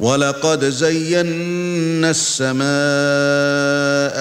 [0.00, 2.60] ولقد زينا السماء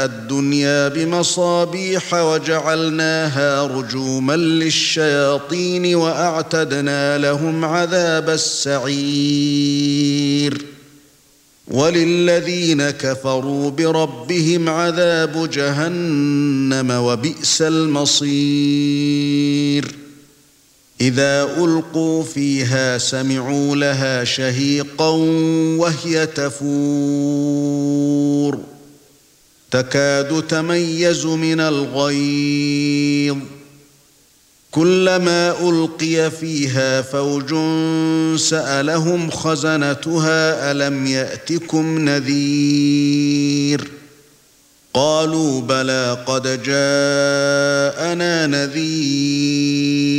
[0.06, 9.60] الدنيا بمصابيح وجعلناها رجوما للشياطين وأعتدنا لهم عذاب السعير.
[11.68, 18.40] وللذين كفروا بربهم عذاب جهنم وبئس المصير.
[21.02, 25.10] إذا ألقوا فيها سمعوا لها شهيقا
[25.78, 27.80] وهي تفور.
[29.72, 33.38] تكاد تميز من الغيظ.
[34.72, 37.50] كلما ألقي فيها فوج
[38.40, 43.88] سألهم خزنتها ألم يأتكم نذير.
[44.94, 50.19] قالوا بلى قد جاءنا نذير.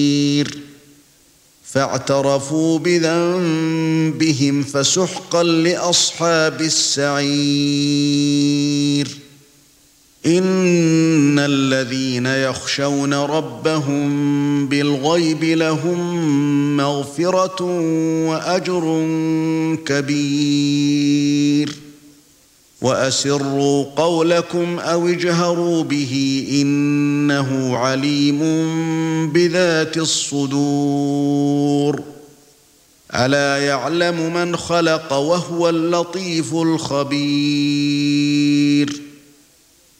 [1.73, 7.31] فاعترفوا بذنبهم فسحقا لأصحاب السعير.
[10.25, 17.63] إن الذين يخشون ربهم بالغيب لهم مغفرة
[18.27, 19.05] وأجر
[19.85, 21.90] كبير.
[22.81, 28.39] وأسروا قولكم أو اجهروا به إنه عليم
[29.31, 32.01] بذات الصدور.
[33.15, 37.81] ألا يعلم من خلق وهو اللطيف الخبير.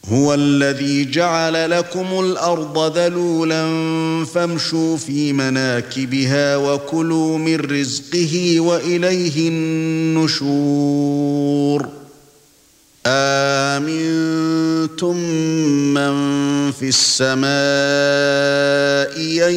[0.05, 3.65] هو الذي جعل لكم الأرض ذلولا
[4.25, 9.49] فامشوا في مناكبها وكلوا من رزقه وإليه
[10.17, 12.00] النشور.
[13.05, 15.15] آمنتم
[15.93, 16.11] من
[16.71, 17.51] في السماء
[19.49, 19.53] أن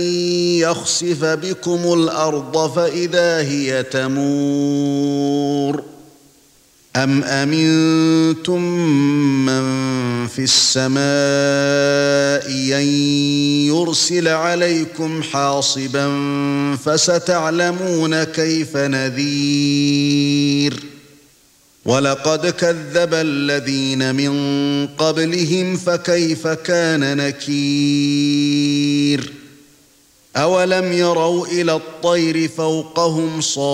[0.58, 5.82] يخسف بكم الأرض فإذا هي تمور
[6.96, 8.62] أم أمنتم
[9.46, 9.64] من
[10.26, 11.04] في السماء
[12.80, 12.86] أن
[13.66, 16.06] يرسل عليكم حاصبا
[16.84, 20.43] فستعلمون كيف نذير
[21.86, 28.64] ولقد كذب الذين من قبلهم فكيف كان نكير؟
[30.36, 33.64] أولم يروا إلى الطير فوقهم صافات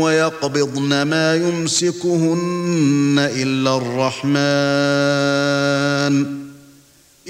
[0.00, 4.32] ويقبضن ما يمسكهن إلا الرحمن؟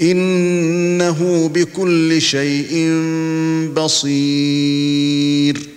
[0.01, 2.89] إنه بكل شيء
[3.75, 5.72] بصير.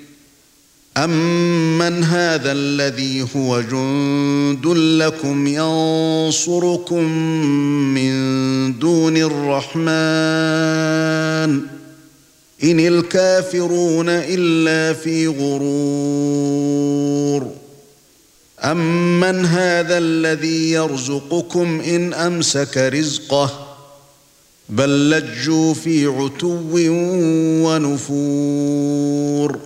[0.97, 7.05] امن هذا الذي هو جند لكم ينصركم
[7.95, 8.13] من
[8.79, 9.87] دون الرحمن
[12.65, 16.77] ان الكافرون الا في غرور
[18.65, 23.77] امن هذا الذي يرزقكم ان امسك رزقه
[24.69, 26.59] بل لجوا في عتو
[27.67, 29.66] ونفور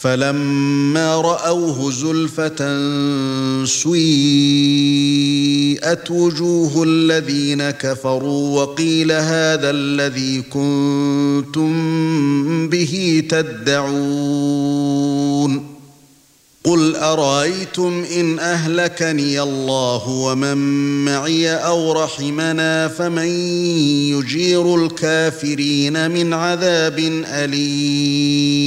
[0.00, 2.56] فلما رأوه زلفة
[3.64, 4.10] سيئت
[6.10, 11.72] وجوه الذين كفروا وقيل هذا الذي كنتم
[12.68, 14.66] به تدعون
[16.64, 20.56] قل أرأيتم إن أهلكني الله ومن
[21.04, 23.28] معي أو رحمنا فمن
[24.10, 28.66] يجير الكافرين من عذاب أليم